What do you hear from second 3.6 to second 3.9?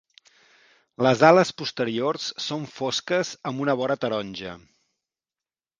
una